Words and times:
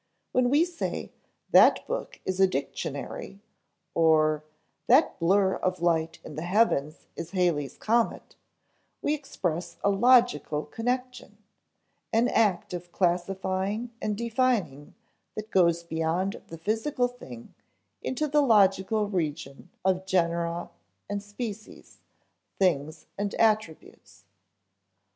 When 0.31 0.49
we 0.49 0.65
say 0.65 1.11
"That 1.51 1.85
book 1.85 2.19
is 2.25 2.39
a 2.39 2.47
dictionary," 2.47 3.39
or 3.93 4.43
"That 4.87 5.19
blur 5.19 5.53
of 5.57 5.79
light 5.79 6.17
in 6.23 6.33
the 6.33 6.41
heavens 6.41 7.05
is 7.15 7.29
Halley's 7.33 7.77
comet," 7.77 8.35
we 9.03 9.13
express 9.13 9.77
a 9.83 9.91
logical 9.91 10.65
connection 10.65 11.37
an 12.11 12.29
act 12.29 12.73
of 12.73 12.91
classifying 12.91 13.91
and 14.01 14.17
defining 14.17 14.95
that 15.35 15.51
goes 15.51 15.83
beyond 15.83 16.41
the 16.47 16.57
physical 16.57 17.07
thing 17.07 17.53
into 18.01 18.27
the 18.27 18.41
logical 18.41 19.07
region 19.07 19.69
of 19.85 20.07
genera 20.07 20.71
and 21.11 21.21
species, 21.21 21.99
things 22.57 23.05
and 23.19 23.35
attributes. 23.35 24.23